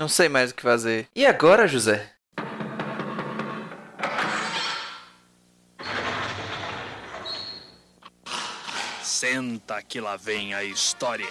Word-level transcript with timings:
Não 0.00 0.08
sei 0.08 0.30
mais 0.30 0.50
o 0.50 0.54
que 0.54 0.62
fazer. 0.62 1.08
E 1.14 1.26
agora, 1.26 1.68
José? 1.68 2.10
Senta 9.02 9.82
que 9.82 10.00
lá 10.00 10.16
vem 10.16 10.54
a 10.54 10.64
história. 10.64 11.26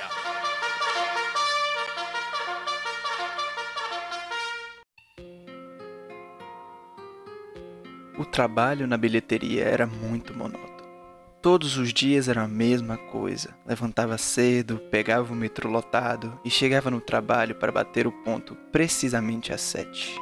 O 8.19 8.23
trabalho 8.23 8.85
na 8.85 8.97
bilheteria 8.97 9.63
era 9.63 9.87
muito 9.87 10.31
monótono. 10.37 10.78
Todos 11.41 11.77
os 11.77 11.93
dias 11.93 12.27
era 12.27 12.43
a 12.43 12.47
mesma 12.49 12.97
coisa. 12.97 13.55
Levantava 13.65 14.17
cedo, 14.17 14.77
pegava 14.91 15.31
o 15.31 15.35
metrô 15.35 15.69
lotado 15.69 16.37
e 16.43 16.49
chegava 16.49 16.91
no 16.91 16.99
trabalho 16.99 17.55
para 17.55 17.71
bater 17.71 18.05
o 18.05 18.11
ponto 18.11 18.57
precisamente 18.73 19.53
às 19.53 19.61
sete. 19.61 20.19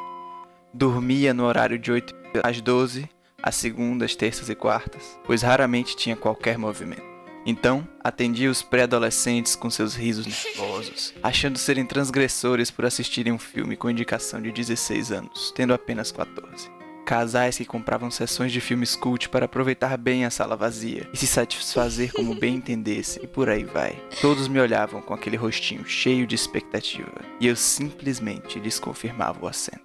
Dormia 0.71 1.33
no 1.33 1.45
horário 1.45 1.79
de 1.79 1.91
8 1.91 2.13
às 2.43 2.61
12, 2.61 3.09
às 3.41 3.55
segundas, 3.55 4.15
terças 4.15 4.47
e 4.47 4.53
quartas, 4.53 5.19
pois 5.25 5.41
raramente 5.41 5.95
tinha 5.95 6.15
qualquer 6.15 6.55
movimento. 6.59 7.17
Então, 7.47 7.87
atendia 8.03 8.51
os 8.51 8.61
pré-adolescentes 8.61 9.55
com 9.55 9.71
seus 9.71 9.95
risos 9.95 10.27
nervosos, 10.27 11.15
achando 11.23 11.57
serem 11.57 11.85
transgressores 11.85 12.69
por 12.69 12.85
assistirem 12.85 13.33
um 13.33 13.39
filme 13.39 13.75
com 13.75 13.89
indicação 13.89 14.39
de 14.39 14.51
16 14.51 15.11
anos, 15.11 15.51
tendo 15.55 15.73
apenas 15.73 16.11
14 16.11 16.76
casais 17.07 17.57
que 17.57 17.63
compravam 17.63 18.11
sessões 18.11 18.51
de 18.51 18.59
filmes 18.59 18.93
cult 18.93 19.29
para 19.29 19.45
aproveitar 19.45 19.97
bem 19.97 20.25
a 20.25 20.29
sala 20.29 20.57
vazia 20.57 21.07
e 21.13 21.15
se 21.15 21.25
satisfazer 21.25 22.11
como 22.11 22.35
bem 22.35 22.55
entendesse, 22.59 23.17
e 23.23 23.25
por 23.25 23.47
aí 23.47 23.63
vai. 23.63 23.95
Todos 24.19 24.49
me 24.49 24.59
olhavam 24.59 25.01
com 25.01 25.13
aquele 25.13 25.37
rostinho 25.37 25.85
cheio 25.85 26.27
de 26.27 26.35
expectativa, 26.35 27.21
e 27.39 27.47
eu 27.47 27.55
simplesmente 27.55 28.59
lhes 28.59 28.77
confirmava 28.77 29.45
o 29.45 29.47
assento. 29.47 29.79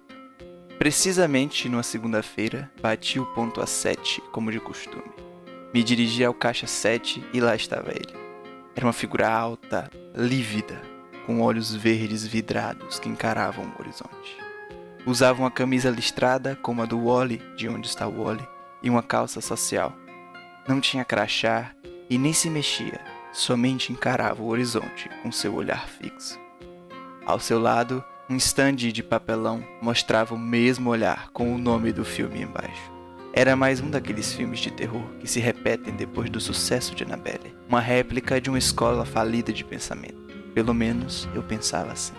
Precisamente 0.77 1.69
numa 1.69 1.81
segunda-feira, 1.81 2.69
bati 2.81 3.21
o 3.21 3.25
ponto 3.27 3.61
a 3.61 3.65
sete, 3.65 4.21
como 4.33 4.51
de 4.51 4.59
costume. 4.59 5.13
Me 5.73 5.81
dirigi 5.81 6.25
ao 6.25 6.33
caixa 6.33 6.67
7 6.67 7.23
e 7.33 7.39
lá 7.39 7.55
estava 7.55 7.91
ele. 7.91 8.13
Era 8.75 8.85
uma 8.85 8.93
figura 8.93 9.29
alta, 9.29 9.89
lívida, 10.13 10.79
com 11.25 11.41
olhos 11.41 11.73
verdes 11.73 12.27
vidrados 12.27 12.99
que 12.99 13.07
encaravam 13.07 13.65
o 13.65 13.81
horizonte. 13.81 14.42
Usava 15.05 15.41
uma 15.41 15.51
camisa 15.51 15.89
listrada 15.89 16.57
como 16.61 16.81
a 16.81 16.85
do 16.85 17.05
Wally, 17.05 17.41
de 17.57 17.67
onde 17.67 17.87
está 17.87 18.07
o 18.07 18.23
Wally, 18.23 18.47
e 18.81 18.89
uma 18.89 19.03
calça 19.03 19.41
social. 19.41 19.93
Não 20.67 20.79
tinha 20.79 21.03
crachá 21.03 21.71
e 22.09 22.17
nem 22.17 22.31
se 22.31 22.49
mexia, 22.49 23.01
somente 23.33 23.91
encarava 23.91 24.41
o 24.41 24.47
horizonte 24.47 25.09
com 25.21 25.31
seu 25.31 25.53
olhar 25.55 25.87
fixo. 25.87 26.39
Ao 27.25 27.39
seu 27.39 27.59
lado, 27.59 28.03
um 28.29 28.37
estande 28.37 28.91
de 28.93 29.03
papelão 29.03 29.63
mostrava 29.81 30.33
o 30.35 30.39
mesmo 30.39 30.89
olhar 30.89 31.29
com 31.31 31.53
o 31.53 31.57
nome 31.57 31.91
do 31.91 32.05
filme 32.05 32.41
embaixo. 32.41 32.91
Era 33.33 33.55
mais 33.55 33.81
um 33.81 33.89
daqueles 33.89 34.31
filmes 34.31 34.59
de 34.59 34.71
terror 34.71 35.03
que 35.19 35.27
se 35.27 35.39
repetem 35.39 35.95
depois 35.95 36.29
do 36.29 36.39
sucesso 36.39 36.95
de 36.95 37.03
Annabelle, 37.03 37.55
uma 37.67 37.81
réplica 37.81 38.39
de 38.39 38.49
uma 38.49 38.59
escola 38.59 39.05
falida 39.05 39.51
de 39.51 39.65
pensamento. 39.65 40.21
Pelo 40.53 40.73
menos 40.73 41.27
eu 41.33 41.41
pensava 41.41 41.91
assim. 41.91 42.13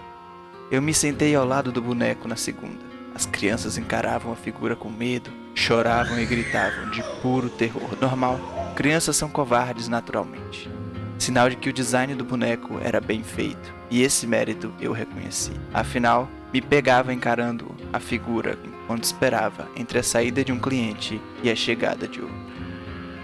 Eu 0.75 0.83
me 0.83 0.93
sentei 0.93 1.37
ao 1.37 1.47
lado 1.47 1.71
do 1.71 1.81
boneco 1.81 2.27
na 2.27 2.35
segunda. 2.35 2.81
As 3.15 3.25
crianças 3.25 3.79
encaravam 3.79 4.33
a 4.33 4.35
figura 4.35 4.75
com 4.75 4.91
medo, 4.91 5.31
choravam 5.55 6.19
e 6.19 6.27
gritavam 6.27 6.91
de 6.91 7.01
puro 7.23 7.49
terror. 7.49 7.97
Normal, 8.01 8.41
crianças 8.75 9.17
são 9.17 9.29
covardes 9.29 9.87
naturalmente. 9.87 10.69
Sinal 11.17 11.49
de 11.49 11.55
que 11.55 11.71
o 11.71 11.73
design 11.73 12.17
do 12.17 12.25
boneco 12.25 12.81
era 12.83 13.01
bem 13.01 13.23
feito, 13.23 13.73
e 13.89 14.03
esse 14.03 14.27
mérito 14.27 14.75
eu 14.81 14.91
reconheci. 14.91 15.53
Afinal, 15.73 16.29
me 16.53 16.61
pegava 16.61 17.15
encarando 17.15 17.73
a 17.93 18.01
figura 18.01 18.59
enquanto 18.65 19.05
esperava 19.05 19.69
entre 19.77 20.01
a 20.01 20.03
saída 20.03 20.45
de 20.45 20.51
um 20.51 20.59
cliente 20.59 21.23
e 21.41 21.53
a 21.53 21.55
chegada 21.55 22.09
de 22.09 22.21
outro. 22.21 22.47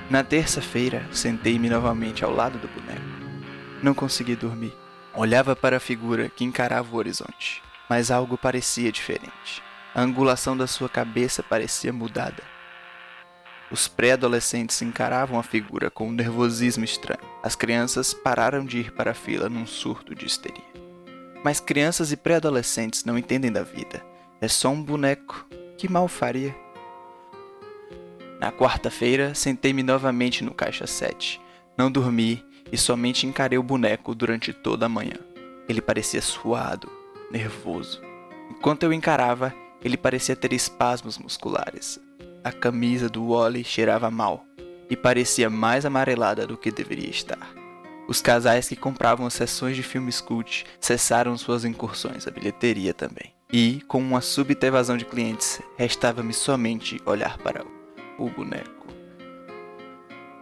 Na 0.09 0.23
terça-feira, 0.23 1.05
sentei-me 1.11 1.69
novamente 1.69 2.25
ao 2.25 2.33
lado 2.33 2.61
do 2.61 2.69
boneco. 2.69 3.01
Não 3.83 3.93
consegui 3.93 4.37
dormir. 4.37 4.80
Olhava 5.15 5.57
para 5.57 5.79
a 5.79 5.81
figura 5.81 6.29
que 6.29 6.45
encarava 6.45 6.95
o 6.95 6.97
horizonte, 6.97 7.63
mas 7.89 8.11
algo 8.11 8.39
parecia 8.39 8.93
diferente. 8.93 9.61
A 9.93 10.01
angulação 10.01 10.57
da 10.57 10.69
sua 10.69 10.89
cabeça 10.89 11.43
parecia 11.43 11.93
mudada. 11.93 12.43
Os 13.73 13.89
pré-adolescentes 13.89 14.81
encaravam 14.83 15.39
a 15.39 15.43
figura 15.43 15.91
com 15.91 16.09
um 16.09 16.13
nervosismo 16.13 16.85
estranho. 16.85 17.21
As 17.43 17.57
crianças 17.57 18.15
pararam 18.15 18.65
de 18.65 18.79
ir 18.79 18.93
para 18.93 19.11
a 19.11 19.15
fila 19.15 19.49
num 19.49 19.67
surto 19.67 20.15
de 20.15 20.27
histeria. 20.27 20.63
Mas 21.45 21.59
crianças 21.59 22.13
e 22.13 22.17
pré-adolescentes 22.17 23.05
não 23.05 23.19
entendem 23.19 23.51
da 23.51 23.63
vida. 23.63 24.05
É 24.41 24.47
só 24.47 24.69
um 24.69 24.83
boneco. 24.83 25.47
Que 25.77 25.89
mal 25.89 26.07
faria? 26.07 26.55
Na 28.39 28.53
quarta-feira, 28.53 29.35
sentei-me 29.35 29.83
novamente 29.83 30.45
no 30.45 30.55
caixa 30.55 30.87
7. 30.87 31.41
Não 31.77 31.91
dormi 31.91 32.45
e 32.73 32.79
somente 32.79 33.27
encarei 33.27 33.59
o 33.59 33.63
boneco 33.63 34.15
durante 34.15 34.53
toda 34.53 34.87
a 34.87 34.89
manhã. 34.89 35.17
Ele 35.69 35.81
parecia 35.81 36.23
suado, 36.23 36.91
nervoso. 37.31 38.01
Enquanto 38.51 38.83
eu 38.83 38.93
encarava, 38.93 39.55
ele 39.83 39.97
parecia 39.97 40.37
ter 40.37 40.53
espasmos 40.53 41.19
musculares. 41.19 41.99
A 42.43 42.53
camisa 42.53 43.09
do 43.09 43.31
Wally 43.31 43.65
cheirava 43.65 44.11
mal 44.11 44.45
e 44.89 44.97
parecia 44.97 45.49
mais 45.49 45.87
amarelada 45.87 46.47
do 46.47 46.57
que 46.57 46.71
deveria 46.71 47.09
estar. 47.09 47.55
Os 48.09 48.21
casais 48.21 48.69
que 48.69 48.75
compravam 48.75 49.31
sessões 49.31 49.77
de 49.77 49.85
filmes 49.85 50.21
cult 50.21 50.67
cessaram 50.81 51.39
suas 51.39 51.65
incursões 51.65 52.27
à 52.27 52.31
bilheteria 52.31 52.93
também. 52.93 53.33
E, 53.53 53.81
com 53.87 53.99
uma 53.99 54.21
súbita 54.21 54.67
evasão 54.67 54.97
de 54.97 55.05
clientes, 55.05 55.61
restava-me 55.77 56.33
somente 56.33 57.01
olhar 57.07 57.39
para 57.39 57.65
o 58.19 58.29
boneco. 58.29 58.87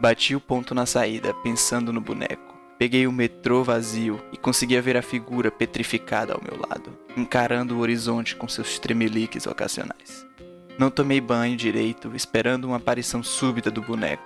Bati 0.01 0.37
o 0.37 0.41
ponto 0.41 0.75
na 0.77 0.87
saída, 0.87 1.35
pensando 1.35 1.93
no 1.93 2.01
boneco. 2.01 2.57
Peguei 2.79 3.09
o 3.09 3.13
metrô 3.13 3.65
vazio 3.65 4.21
e 4.33 4.37
conseguia 4.37 4.81
ver 4.81 4.97
a 4.97 5.03
figura 5.03 5.51
petrificada 5.51 6.33
ao 6.33 6.41
meu 6.41 6.57
lado, 6.69 6.97
encarando 7.17 7.77
o 7.77 7.81
horizonte 7.81 8.37
com 8.37 8.47
seus 8.47 8.79
tremeliques 8.79 9.45
ocasionais. 9.49 10.25
Não 10.79 10.89
tomei 10.89 11.21
banho 11.21 11.57
direito, 11.57 12.15
esperando 12.15 12.67
uma 12.67 12.77
aparição 12.77 13.25
súbita 13.25 13.73
do 13.73 13.83
boneco, 13.83 14.23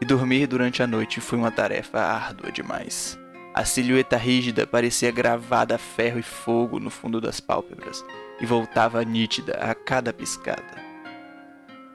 e 0.00 0.04
dormir 0.04 0.46
durante 0.46 0.84
a 0.84 0.86
noite 0.86 1.20
foi 1.20 1.36
uma 1.36 1.50
tarefa 1.50 1.98
árdua 1.98 2.52
demais. 2.52 3.18
A 3.52 3.64
silhueta 3.64 4.16
rígida 4.16 4.68
parecia 4.68 5.10
gravada 5.10 5.74
a 5.74 5.78
ferro 5.78 6.20
e 6.20 6.22
fogo 6.22 6.78
no 6.78 6.90
fundo 6.90 7.20
das 7.20 7.40
pálpebras 7.40 8.04
e 8.40 8.46
voltava 8.46 9.04
nítida 9.04 9.54
a 9.54 9.74
cada 9.74 10.12
piscada. 10.12 10.86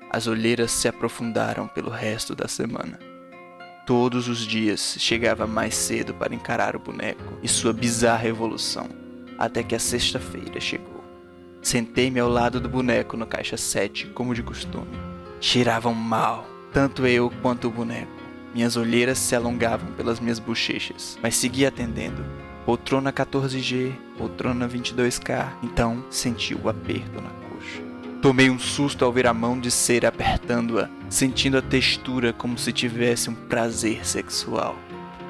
As 0.09 0.27
olheiras 0.27 0.71
se 0.71 0.89
aprofundaram 0.89 1.69
pelo 1.69 1.89
resto 1.89 2.35
da 2.35 2.49
semana. 2.49 3.12
Todos 3.85 4.29
os 4.29 4.39
dias 4.39 4.95
chegava 4.97 5.45
mais 5.45 5.75
cedo 5.75 6.13
para 6.13 6.33
encarar 6.33 6.73
o 6.73 6.79
boneco 6.79 7.37
e 7.43 7.49
sua 7.49 7.73
bizarra 7.73 8.25
evolução, 8.29 8.87
até 9.37 9.61
que 9.61 9.75
a 9.75 9.79
sexta-feira 9.79 10.57
chegou. 10.61 11.03
Sentei-me 11.61 12.17
ao 12.17 12.29
lado 12.29 12.61
do 12.61 12.69
boneco 12.69 13.17
no 13.17 13.27
caixa 13.27 13.57
7, 13.57 14.07
como 14.07 14.33
de 14.33 14.41
costume. 14.41 14.97
Cheiravam 15.41 15.93
mal, 15.93 16.47
tanto 16.71 17.05
eu 17.05 17.29
quanto 17.41 17.67
o 17.67 17.71
boneco. 17.71 18.11
Minhas 18.55 18.77
olheiras 18.77 19.17
se 19.17 19.35
alongavam 19.35 19.91
pelas 19.93 20.17
minhas 20.17 20.39
bochechas, 20.39 21.19
mas 21.21 21.35
seguia 21.35 21.67
atendendo. 21.67 22.23
Poltrona 22.65 23.11
14G, 23.11 23.91
poltrona 24.17 24.65
22K, 24.65 25.55
então 25.61 26.05
senti 26.09 26.55
o 26.55 26.69
aperto 26.69 27.19
na 27.19 27.29
Tomei 28.23 28.49
um 28.49 28.57
susto 28.57 29.03
ao 29.03 29.11
ver 29.11 29.27
a 29.27 29.33
mão 29.33 29.59
de 29.59 29.69
cera 29.69 30.07
apertando-a, 30.07 30.87
sentindo 31.09 31.57
a 31.57 31.61
textura 31.61 32.31
como 32.31 32.57
se 32.57 32.71
tivesse 32.71 33.29
um 33.29 33.35
prazer 33.35 34.07
sexual. 34.07 34.77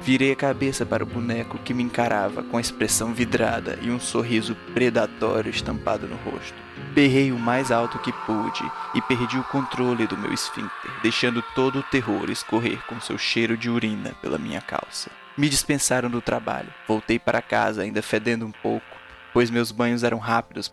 Virei 0.00 0.30
a 0.30 0.36
cabeça 0.36 0.86
para 0.86 1.02
o 1.02 1.06
boneco 1.06 1.58
que 1.58 1.74
me 1.74 1.82
encarava 1.82 2.44
com 2.44 2.56
a 2.56 2.60
expressão 2.60 3.12
vidrada 3.12 3.80
e 3.82 3.90
um 3.90 3.98
sorriso 3.98 4.54
predatório 4.72 5.50
estampado 5.50 6.06
no 6.06 6.14
rosto. 6.18 6.54
Berrei 6.94 7.32
o 7.32 7.38
mais 7.38 7.72
alto 7.72 7.98
que 7.98 8.12
pude 8.12 8.62
e 8.94 9.02
perdi 9.02 9.40
o 9.40 9.44
controle 9.44 10.06
do 10.06 10.16
meu 10.16 10.32
esfíncter, 10.32 10.92
deixando 11.02 11.42
todo 11.52 11.80
o 11.80 11.82
terror 11.82 12.30
escorrer 12.30 12.78
com 12.86 13.00
seu 13.00 13.18
cheiro 13.18 13.56
de 13.56 13.68
urina 13.68 14.14
pela 14.22 14.38
minha 14.38 14.60
calça. 14.60 15.10
Me 15.36 15.48
dispensaram 15.48 16.08
do 16.08 16.20
trabalho. 16.20 16.72
Voltei 16.86 17.18
para 17.18 17.42
casa 17.42 17.82
ainda 17.82 18.00
fedendo 18.02 18.46
um 18.46 18.52
pouco, 18.52 18.86
pois 19.32 19.50
meus 19.50 19.72
banhos 19.72 20.04
eram 20.04 20.18
rápidos 20.18 20.72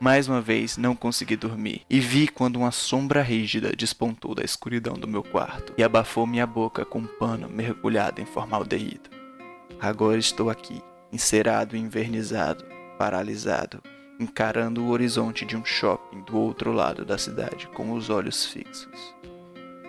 mais 0.00 0.28
uma 0.28 0.40
vez 0.40 0.76
não 0.76 0.94
consegui 0.94 1.36
dormir 1.36 1.82
e 1.88 2.00
vi 2.00 2.28
quando 2.28 2.56
uma 2.56 2.70
sombra 2.70 3.22
rígida 3.22 3.72
despontou 3.76 4.34
da 4.34 4.42
escuridão 4.42 4.94
do 4.94 5.08
meu 5.08 5.22
quarto 5.22 5.72
e 5.78 5.82
abafou 5.82 6.26
minha 6.26 6.46
boca 6.46 6.84
com 6.84 7.00
um 7.00 7.06
pano 7.06 7.48
mergulhado 7.48 8.20
em 8.20 8.26
formaldeído. 8.26 9.10
Agora 9.80 10.18
estou 10.18 10.50
aqui, 10.50 10.82
encerado 11.12 11.76
e 11.76 11.78
invernizado, 11.78 12.64
paralisado, 12.98 13.82
encarando 14.18 14.84
o 14.84 14.90
horizonte 14.90 15.44
de 15.44 15.56
um 15.56 15.64
shopping 15.64 16.22
do 16.22 16.38
outro 16.38 16.72
lado 16.72 17.04
da 17.04 17.18
cidade 17.18 17.68
com 17.68 17.92
os 17.92 18.10
olhos 18.10 18.46
fixos. 18.46 19.14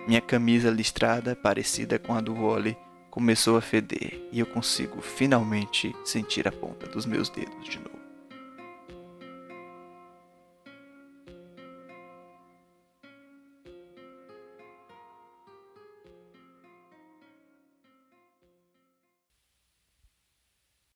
Minha 0.06 0.20
camisa 0.20 0.70
listrada, 0.70 1.34
parecida 1.34 1.98
com 1.98 2.14
a 2.14 2.20
do 2.20 2.34
Wally, 2.34 2.76
começou 3.10 3.56
a 3.56 3.60
feder 3.60 4.20
e 4.30 4.38
eu 4.38 4.46
consigo 4.46 5.00
finalmente 5.00 5.94
sentir 6.04 6.46
a 6.46 6.52
ponta 6.52 6.86
dos 6.86 7.06
meus 7.06 7.28
dedos 7.28 7.68
de 7.68 7.78
novo. 7.78 7.95